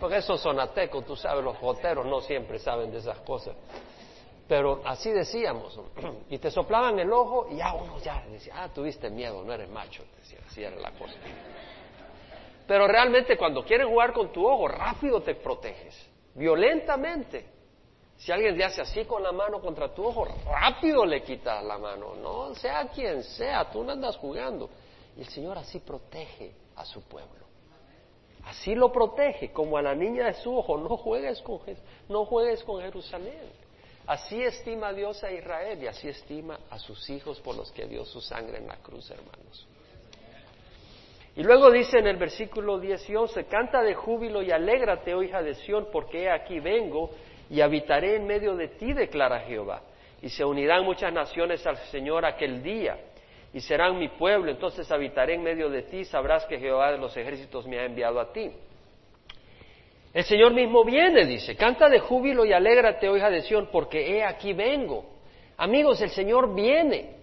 [0.00, 3.54] Porque esos sonatecos, tú sabes, los joteros no siempre saben de esas cosas.
[4.48, 5.78] Pero así decíamos.
[6.28, 9.68] Y te soplaban el ojo y ya uno ya decía, ah, tuviste miedo, no eres
[9.70, 10.02] macho.
[10.18, 11.14] Decía, así era la cosa.
[12.66, 15.94] Pero realmente cuando quieren jugar con tu ojo, rápido te proteges.
[16.36, 17.46] Violentamente.
[18.18, 21.78] Si alguien te hace así con la mano contra tu ojo, rápido le quitas la
[21.78, 22.14] mano.
[22.14, 24.70] No sea quien sea, tú no andas jugando.
[25.16, 27.46] Y el Señor así protege a su pueblo.
[28.44, 30.78] Así lo protege, como a la niña de su ojo.
[30.78, 31.60] No juegues con,
[32.08, 33.50] no juegues con Jerusalén.
[34.06, 38.04] Así estima Dios a Israel y así estima a sus hijos por los que dio
[38.04, 39.66] su sangre en la cruz, hermanos.
[41.36, 45.22] Y luego dice en el versículo 10 y 11, canta de júbilo y alégrate, oh
[45.22, 47.10] hija de Sión, porque he aquí vengo
[47.50, 49.82] y habitaré en medio de ti, declara Jehová.
[50.22, 52.96] Y se unirán muchas naciones al Señor aquel día,
[53.52, 57.14] y serán mi pueblo, entonces habitaré en medio de ti, sabrás que Jehová de los
[57.14, 58.50] ejércitos me ha enviado a ti.
[60.14, 64.16] El Señor mismo viene, dice, canta de júbilo y alégrate, oh hija de Sión, porque
[64.16, 65.04] he aquí vengo.
[65.58, 67.16] Amigos, el Señor viene.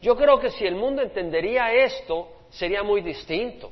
[0.00, 3.70] Yo creo que si el mundo entendería esto, sería muy distinto.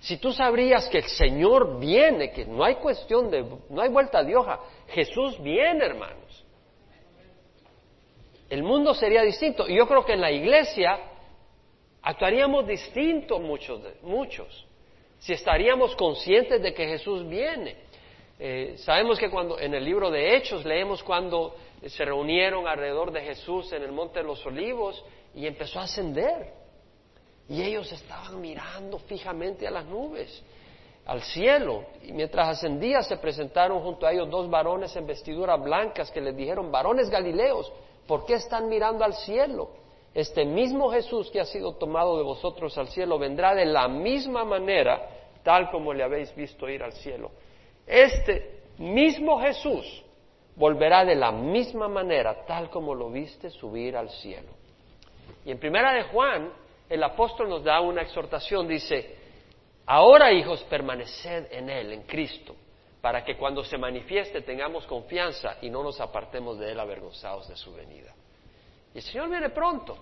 [0.00, 4.22] Si tú sabrías que el Señor viene, que no hay cuestión de, no hay vuelta
[4.22, 6.44] de hoja, Jesús viene, hermanos.
[8.50, 9.66] El mundo sería distinto.
[9.66, 10.98] Y yo creo que en la iglesia
[12.02, 14.66] actuaríamos distinto muchos, muchos,
[15.18, 17.76] si estaríamos conscientes de que Jesús viene.
[18.38, 23.22] Eh, sabemos que cuando en el libro de Hechos leemos cuando se reunieron alrededor de
[23.22, 25.02] Jesús en el Monte de los Olivos
[25.34, 26.63] y empezó a ascender.
[27.48, 30.42] Y ellos estaban mirando fijamente a las nubes,
[31.06, 31.84] al cielo.
[32.02, 36.36] Y mientras ascendía se presentaron junto a ellos dos varones en vestiduras blancas que les
[36.36, 37.70] dijeron, varones galileos,
[38.06, 39.70] ¿por qué están mirando al cielo?
[40.14, 44.44] Este mismo Jesús que ha sido tomado de vosotros al cielo vendrá de la misma
[44.44, 45.08] manera,
[45.42, 47.32] tal como le habéis visto ir al cielo.
[47.86, 50.04] Este mismo Jesús
[50.56, 54.50] volverá de la misma manera, tal como lo viste subir al cielo.
[55.44, 56.52] Y en primera de Juan,
[56.88, 59.16] el apóstol nos da una exhortación, dice,
[59.86, 62.54] ahora hijos, permaneced en Él, en Cristo,
[63.00, 67.56] para que cuando se manifieste tengamos confianza y no nos apartemos de Él avergonzados de
[67.56, 68.14] su venida.
[68.94, 69.98] Y el Señor viene pronto.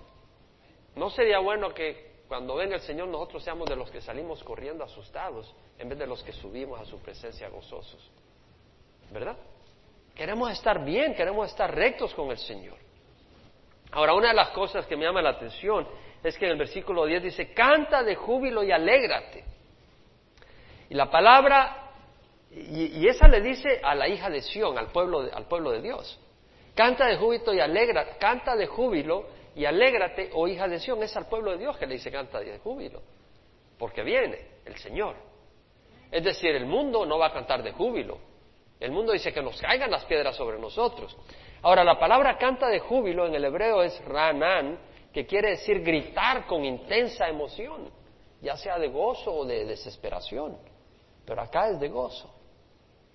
[0.97, 4.85] ¿No sería bueno que cuando venga el Señor nosotros seamos de los que salimos corriendo
[4.85, 8.11] asustados en vez de los que subimos a su presencia gozosos?
[9.11, 9.37] ¿Verdad?
[10.15, 12.77] Queremos estar bien, queremos estar rectos con el Señor.
[13.93, 15.87] Ahora, una de las cosas que me llama la atención
[16.23, 19.45] es que en el versículo 10 dice, canta de júbilo y alégrate.
[20.89, 21.91] Y la palabra,
[22.51, 25.81] y, esa le dice a la hija de Sión, al pueblo de, al pueblo de
[25.81, 26.21] Dios.
[26.75, 31.17] Canta de júbilo y alégrate, canta de júbilo y alégrate, oh hija de Sión, es
[31.17, 33.03] al pueblo de Dios que le dice canta de júbilo,
[33.79, 35.17] porque viene el Señor.
[36.11, 38.19] Es decir, el mundo no va a cantar de júbilo,
[38.79, 41.17] el mundo dice que nos caigan las piedras sobre nosotros.
[41.63, 44.79] Ahora, la palabra canta de júbilo en el hebreo es ranan,
[45.13, 47.91] que quiere decir gritar con intensa emoción,
[48.41, 50.57] ya sea de gozo o de desesperación.
[51.25, 52.33] Pero acá es de gozo.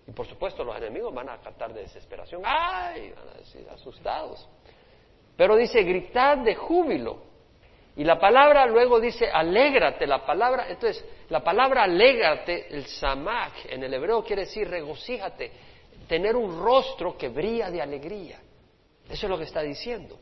[0.08, 2.42] Y por supuesto los enemigos van a cantar de desesperación.
[2.46, 3.12] ¡Ay!
[3.12, 4.48] Van a decir asustados.
[5.36, 7.28] Pero dice gritar de júbilo.
[7.98, 10.08] Y la palabra luego dice alégrate.
[10.08, 15.52] La palabra, entonces, la palabra alégrate, el samak, en el hebreo quiere decir regocíjate,
[16.08, 18.40] tener un rostro que brilla de alegría.
[19.10, 20.18] Eso es lo que está diciendo.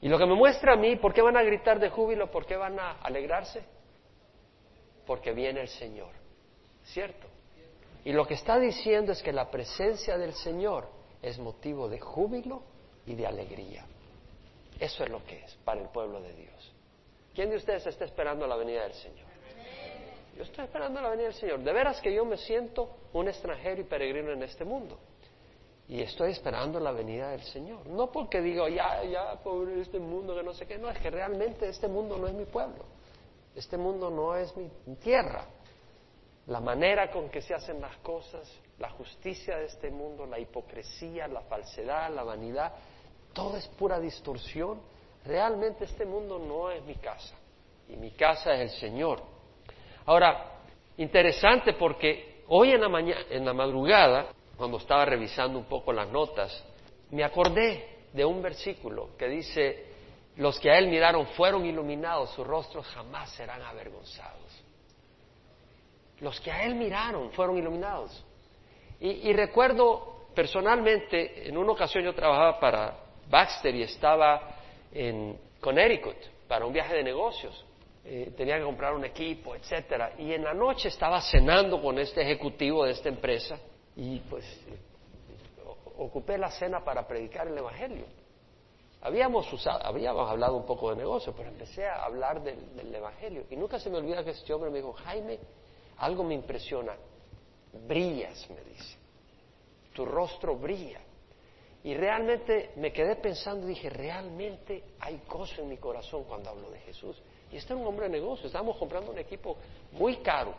[0.00, 2.30] Y lo que me muestra a mí, ¿por qué van a gritar de júbilo?
[2.30, 3.64] ¿Por qué van a alegrarse?
[5.06, 6.12] Porque viene el Señor.
[6.84, 7.26] ¿Cierto?
[8.04, 10.88] Y lo que está diciendo es que la presencia del Señor
[11.20, 12.62] es motivo de júbilo
[13.06, 13.84] y de alegría.
[14.78, 16.74] Eso es lo que es para el pueblo de Dios.
[17.34, 19.26] ¿Quién de ustedes está esperando la venida del Señor?
[20.36, 21.60] Yo estoy esperando la venida del Señor.
[21.60, 24.98] De veras que yo me siento un extranjero y peregrino en este mundo.
[25.88, 27.86] Y estoy esperando la venida del Señor.
[27.86, 30.76] No porque digo, ya, ya, pobre este mundo, que no sé qué.
[30.76, 32.84] No, es que realmente este mundo no es mi pueblo.
[33.56, 35.46] Este mundo no es mi tierra.
[36.46, 41.26] La manera con que se hacen las cosas, la justicia de este mundo, la hipocresía,
[41.26, 42.72] la falsedad, la vanidad,
[43.32, 44.80] todo es pura distorsión.
[45.24, 47.34] Realmente este mundo no es mi casa.
[47.88, 49.22] Y mi casa es el Señor.
[50.04, 50.60] Ahora,
[50.98, 54.26] interesante porque hoy en la, mañana, en la madrugada,
[54.58, 56.64] cuando estaba revisando un poco las notas,
[57.12, 59.86] me acordé de un versículo que dice,
[60.36, 64.64] los que a él miraron fueron iluminados, sus rostros jamás serán avergonzados.
[66.18, 68.24] Los que a él miraron fueron iluminados.
[69.00, 72.98] Y, recuerdo personalmente, en una ocasión yo trabajaba para
[73.30, 74.56] Baxter y estaba
[74.92, 76.16] en Connecticut
[76.48, 77.64] para un viaje de negocios.
[78.04, 80.14] Eh, tenía que comprar un equipo, etcétera.
[80.18, 83.60] Y en la noche estaba cenando con este ejecutivo de esta empresa
[83.98, 84.44] y pues
[85.98, 88.04] ocupé la cena para predicar el Evangelio.
[89.00, 93.44] Habíamos, usado, habíamos hablado un poco de negocio, pero empecé a hablar del, Evangelio.
[93.50, 95.40] Y nunca se me olvida que este hombre me dijo, Jaime,
[95.98, 96.94] algo me impresiona.
[97.88, 98.96] Brillas, me dice.
[99.92, 101.00] Tu rostro brilla.
[101.82, 106.70] Y realmente me quedé pensando y dije, realmente hay gozo en mi corazón cuando hablo
[106.70, 107.20] de Jesús.
[107.50, 109.56] Y este es un hombre de negocio, estábamos comprando un equipo
[109.92, 110.54] muy caro,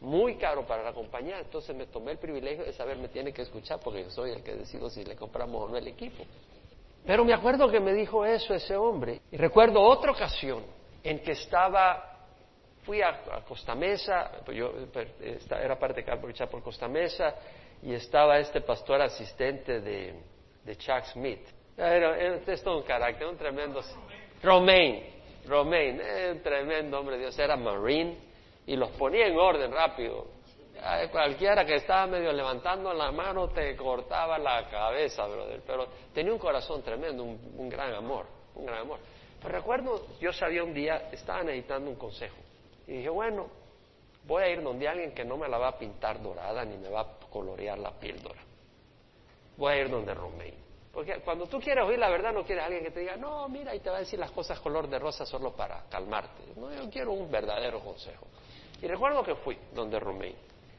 [0.00, 3.42] muy caro para la compañía, entonces me tomé el privilegio de saber, me tiene que
[3.42, 6.24] escuchar porque yo soy el que decido si le compramos o no el equipo.
[7.04, 9.20] Pero me acuerdo que me dijo eso ese hombre.
[9.30, 10.64] Y recuerdo otra ocasión
[11.02, 12.18] en que estaba,
[12.82, 14.72] fui a, Costa Mesa, pues yo
[15.50, 17.34] era parte de Carlos por Costa Mesa,
[17.82, 20.14] y estaba este pastor asistente de,
[20.64, 21.46] de Chuck Smith.
[21.76, 23.80] Era, era, todo un carácter, un tremendo...
[24.42, 25.02] Romain,
[25.46, 28.25] Romain, eh, un tremendo hombre de Dios, era marine
[28.66, 30.26] y los ponía en orden rápido.
[31.10, 35.62] cualquiera que estaba medio levantando la mano te cortaba la cabeza, brother.
[35.66, 38.98] Pero tenía un corazón tremendo, un, gran amor, un gran amor.
[39.40, 42.36] Pero recuerdo, yo sabía un día, estaba necesitando un consejo.
[42.86, 43.48] Y dije, bueno,
[44.24, 46.88] voy a ir donde alguien que no me la va a pintar dorada ni me
[46.88, 48.40] va a colorear la píldora.
[49.56, 50.66] Voy a ir donde Romain.
[50.92, 53.74] Porque cuando tú quieres oír la verdad, no quieres alguien que te diga, no, mira,
[53.74, 56.42] y te va a decir las cosas color de rosa solo para calmarte.
[56.56, 58.26] No, yo quiero un verdadero consejo.
[58.82, 60.34] Y recuerdo que fui donde Romain.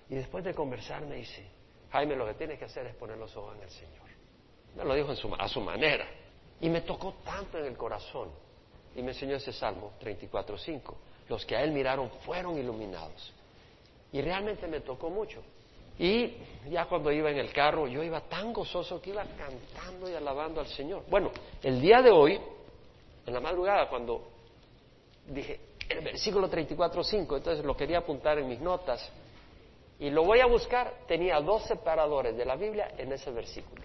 [0.09, 1.45] Y después de conversar me dice,
[1.91, 4.07] Jaime, lo que tienes que hacer es poner los ojos en el Señor.
[4.75, 6.07] Me lo dijo a su manera.
[6.61, 8.29] Y me tocó tanto en el corazón.
[8.95, 10.93] Y me enseñó ese Salmo 34.5.
[11.29, 13.33] Los que a él miraron fueron iluminados.
[14.11, 15.41] Y realmente me tocó mucho.
[15.99, 16.33] Y
[16.69, 20.61] ya cuando iba en el carro, yo iba tan gozoso que iba cantando y alabando
[20.61, 21.03] al Señor.
[21.09, 21.31] Bueno,
[21.63, 22.39] el día de hoy,
[23.25, 24.27] en la madrugada, cuando
[25.27, 25.59] dije
[25.89, 29.09] el versículo 34.5, entonces lo quería apuntar en mis notas,
[29.99, 33.81] Y lo voy a buscar, tenía dos separadores de la Biblia en ese versículo.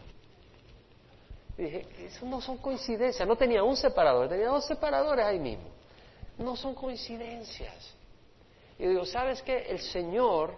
[1.57, 5.71] Dije, eso no son coincidencias, no tenía un separador, tenía dos separadores ahí mismo.
[6.37, 7.95] No son coincidencias.
[8.79, 9.67] Y digo, ¿sabes qué?
[9.69, 10.55] El Señor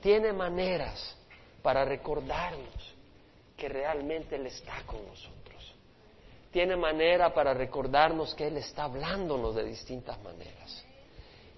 [0.00, 1.16] tiene maneras
[1.62, 2.94] para recordarnos
[3.56, 5.43] que realmente Él está con nosotros.
[6.54, 10.86] Tiene manera para recordarnos que Él está hablándonos de distintas maneras.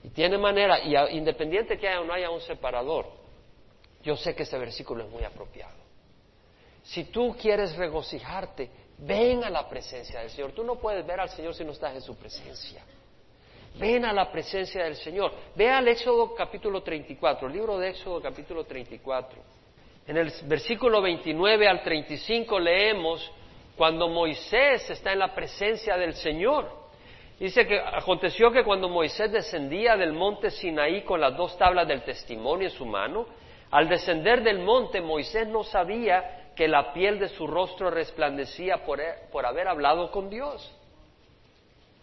[0.03, 3.05] Y tiene manera, y independiente que haya o no haya un separador,
[4.03, 5.77] yo sé que ese versículo es muy apropiado.
[6.83, 10.53] Si tú quieres regocijarte, ven a la presencia del Señor.
[10.53, 12.83] Tú no puedes ver al Señor si no estás en su presencia.
[13.79, 15.31] Ven a la presencia del Señor.
[15.55, 19.43] Ve al Éxodo capítulo 34, el libro de Éxodo capítulo 34.
[20.07, 23.31] En el versículo 29 al 35 leemos
[23.77, 26.87] cuando Moisés está en la presencia del Señor.
[27.39, 32.03] Dice que aconteció que cuando Moisés descendía del monte Sinaí con las dos tablas del
[32.03, 33.27] testimonio en su mano,
[33.71, 39.01] al descender del monte Moisés no sabía que la piel de su rostro resplandecía por,
[39.31, 40.73] por haber hablado con Dios.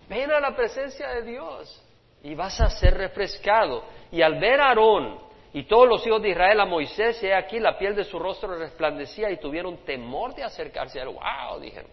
[0.07, 1.83] Ven a la presencia de Dios
[2.21, 3.83] y vas a ser refrescado.
[4.11, 5.19] Y al ver a Aarón
[5.53, 8.57] y todos los hijos de Israel a Moisés, y aquí la piel de su rostro
[8.57, 11.09] resplandecía y tuvieron temor de acercarse a él.
[11.09, 11.59] ¡Wow!
[11.59, 11.89] Dijeron.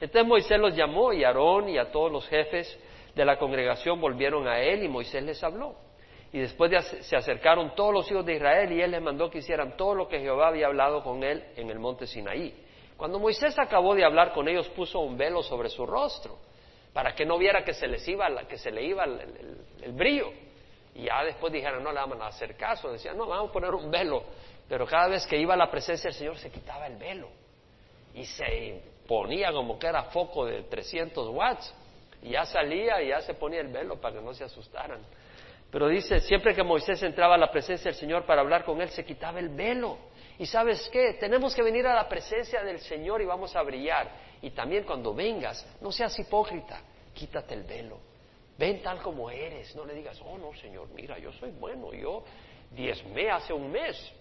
[0.00, 2.78] Entonces Moisés los llamó y Aarón y a todos los jefes
[3.14, 5.76] de la congregación volvieron a él y Moisés les habló.
[6.32, 9.38] Y después de, se acercaron todos los hijos de Israel y él les mandó que
[9.38, 12.54] hicieran todo lo que Jehová había hablado con él en el monte Sinaí.
[12.96, 16.38] Cuando Moisés acabó de hablar con ellos, puso un velo sobre su rostro
[16.92, 20.30] para que no viera que se les iba, que se le iba el, brillo.
[20.94, 22.92] Y ya después dijeron, no le vamos a hacer caso.
[22.92, 24.24] Decían, no, vamos a poner un velo.
[24.68, 27.28] Pero cada vez que iba a la presencia del Señor se quitaba el velo.
[28.14, 31.74] Y se ponía como que era foco de 300 watts.
[32.22, 35.00] Y ya salía y ya se ponía el velo para que no se asustaran.
[35.70, 38.90] Pero dice, siempre que Moisés entraba a la presencia del Señor para hablar con él,
[38.90, 39.98] se quitaba el velo.
[40.38, 44.10] Y sabes qué, tenemos que venir a la presencia del Señor y vamos a brillar.
[44.42, 46.80] Y también cuando vengas, no seas hipócrita,
[47.14, 48.11] quítate el velo.
[48.58, 52.22] Ven tal como eres, no le digas, oh no, Señor, mira, yo soy bueno, yo
[52.70, 54.12] diezmé hace un mes,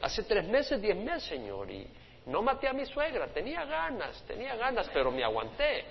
[0.00, 1.86] hace tres meses diezmé, Señor, y
[2.26, 5.84] no maté a mi suegra, tenía ganas, tenía ganas, pero me aguanté.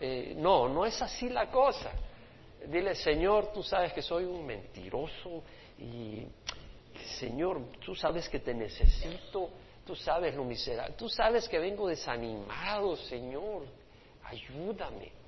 [0.00, 1.92] Eh, no, no es así la cosa.
[2.66, 5.42] Dile, Señor, tú sabes que soy un mentiroso
[5.78, 6.26] y,
[7.18, 9.50] Señor, tú sabes que te necesito,
[9.84, 13.64] tú sabes lo miserable, tú sabes que vengo desanimado, Señor,
[14.24, 15.21] ayúdame.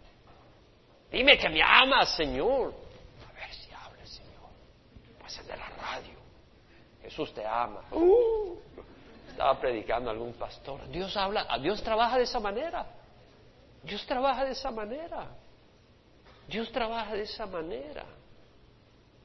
[1.14, 2.74] Dime que me amas, Señor.
[3.28, 4.50] A ver si habla, Señor.
[5.20, 6.18] Pues el de la radio.
[7.02, 7.82] Jesús te ama.
[7.92, 8.58] Uh,
[9.28, 10.88] estaba predicando algún pastor.
[10.88, 12.84] Dios habla, Dios trabaja de esa manera.
[13.84, 15.28] Dios trabaja de esa manera.
[16.48, 18.04] Dios trabaja de esa manera.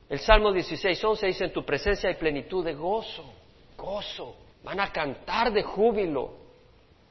[0.07, 3.33] El Salmo 16, 11 dice, en tu presencia hay plenitud de gozo,
[3.75, 4.35] gozo.
[4.63, 6.33] Van a cantar de júbilo,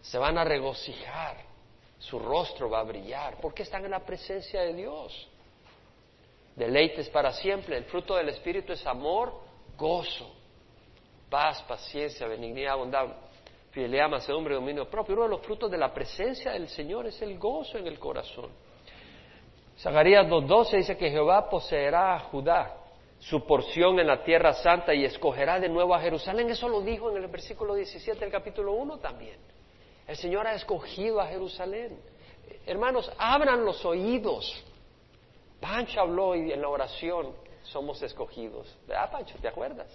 [0.01, 1.48] se van a regocijar,
[1.99, 5.29] su rostro va a brillar, porque están en la presencia de Dios.
[6.55, 9.33] Deleites para siempre, el fruto del Espíritu es amor,
[9.77, 10.35] gozo,
[11.31, 13.07] paz, paciencia, benignidad, bondad,
[13.71, 15.15] fidelidad, mansedumbre, dominio propio.
[15.15, 18.51] Uno de los frutos de la presencia del Señor es el gozo en el corazón.
[19.79, 22.75] Zacarías 2.12 dice que Jehová poseerá a Judá
[23.21, 26.51] su porción en la tierra santa y escogerá de nuevo a Jerusalén.
[26.51, 29.39] Eso lo dijo en el versículo 17 del capítulo 1 también.
[30.09, 32.01] El Señor ha escogido a Jerusalén.
[32.67, 34.65] Hermanos, abran los oídos.
[35.61, 38.75] Pancho habló y en la oración somos escogidos.
[38.87, 39.37] ¿Verdad, Pancho?
[39.39, 39.89] ¿Te acuerdas?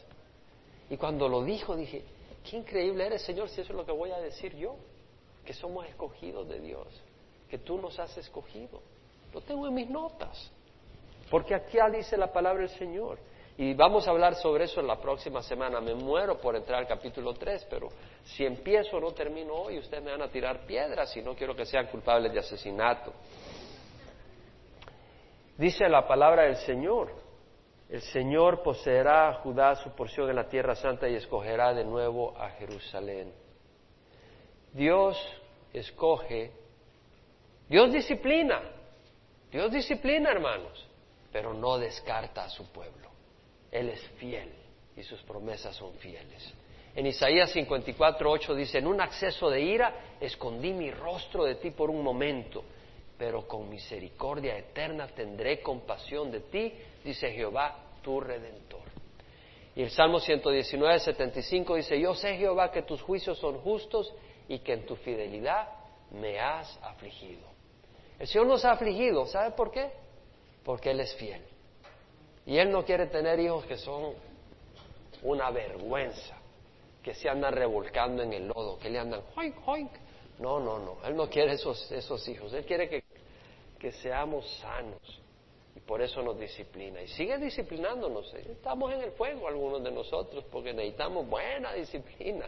[0.90, 2.04] Y cuando lo dijo dije,
[2.48, 4.76] qué increíble eres, Señor, si eso es lo que voy a decir yo,
[5.44, 6.88] que somos escogidos de Dios,
[7.50, 8.82] que tú nos has escogido.
[9.34, 10.52] Lo tengo en mis notas.
[11.32, 13.18] Porque aquí dice la palabra del Señor.
[13.58, 15.80] Y vamos a hablar sobre eso en la próxima semana.
[15.80, 17.90] Me muero por entrar al capítulo 3, pero
[18.24, 21.66] si empiezo no termino hoy, ustedes me van a tirar piedras y no quiero que
[21.66, 23.14] sean culpables de asesinato.
[25.58, 27.22] Dice la palabra del Señor.
[27.90, 32.36] El Señor poseerá a Judá su porción en la tierra santa y escogerá de nuevo
[32.36, 33.32] a Jerusalén.
[34.72, 35.16] Dios
[35.72, 36.52] escoge,
[37.70, 38.64] Dios disciplina,
[39.52, 40.88] Dios disciplina, hermanos,
[41.32, 43.13] pero no descarta a su pueblo.
[43.74, 44.50] Él es fiel
[44.96, 46.54] y sus promesas son fieles.
[46.96, 51.72] En Isaías 54, 8 dice, en un acceso de ira escondí mi rostro de ti
[51.72, 52.64] por un momento,
[53.18, 56.72] pero con misericordia eterna tendré compasión de ti,
[57.04, 58.84] dice Jehová, tu redentor.
[59.76, 64.14] Y el Salmo 119, 75 dice, yo sé Jehová que tus juicios son justos
[64.48, 65.68] y que en tu fidelidad
[66.12, 67.42] me has afligido.
[68.20, 69.90] El Señor nos ha afligido, ¿sabe por qué?
[70.64, 71.42] Porque Él es fiel.
[72.46, 74.14] Y Él no quiere tener hijos que son
[75.22, 76.38] una vergüenza,
[77.02, 79.92] que se andan revolcando en el lodo, que le andan hoink, hoink.
[80.40, 83.04] No, no, no, Él no quiere esos, esos hijos, Él quiere que,
[83.80, 85.22] que seamos sanos
[85.76, 87.02] y por eso nos disciplina.
[87.02, 88.34] Y sigue disciplinándonos.
[88.34, 92.48] Estamos en el fuego algunos de nosotros porque necesitamos buena disciplina.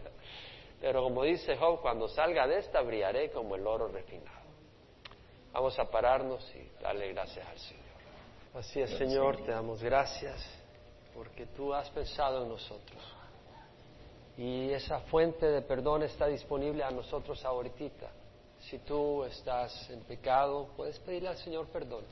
[0.79, 4.45] Pero como dice Job, cuando salga de esta brillaré como el oro refinado.
[5.53, 7.84] Vamos a pararnos y darle gracias al Señor.
[8.55, 10.41] Así es, Señor, te damos gracias
[11.13, 13.03] porque tú has pensado en nosotros.
[14.37, 18.09] Y esa fuente de perdón está disponible a nosotros ahorita.
[18.69, 22.05] Si tú estás en pecado, puedes pedirle al Señor perdón.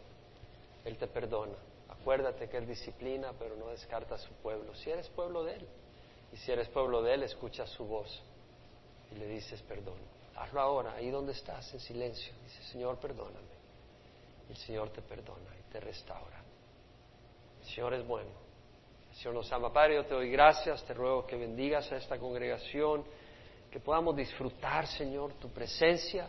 [0.84, 1.56] Él te perdona.
[1.88, 4.76] Acuérdate que Él disciplina, pero no descarta a su pueblo.
[4.76, 5.68] Si eres pueblo de Él,
[6.34, 8.22] y si eres pueblo de Él, escucha su voz
[9.14, 9.98] y le dices perdón.
[10.36, 12.34] Hazlo ahora, ahí donde estás, en silencio.
[12.44, 13.53] Dice, Señor, perdóname.
[14.54, 16.43] El Señor te perdona y te restaura.
[17.62, 18.30] El Señor es bueno.
[19.10, 19.74] El Señor nos ama.
[19.74, 20.84] Padre, yo te doy gracias.
[20.86, 23.04] Te ruego que bendigas a esta congregación.
[23.72, 26.28] Que podamos disfrutar, Señor, tu presencia.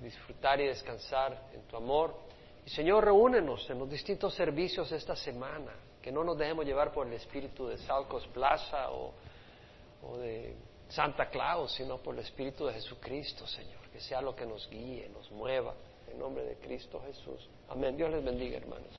[0.00, 2.16] Disfrutar y descansar en tu amor.
[2.64, 5.72] Y Señor, reúnenos en los distintos servicios esta semana.
[6.00, 9.12] Que no nos dejemos llevar por el espíritu de Salcos Plaza o,
[10.04, 10.56] o de
[10.88, 13.90] Santa Claus, sino por el Espíritu de Jesucristo, Señor.
[13.92, 15.74] Que sea lo que nos guíe, nos mueva.
[16.12, 17.48] En nombre de Cristo Jesús.
[17.68, 17.96] Amén.
[17.96, 18.94] Dios les bendiga, hermanos.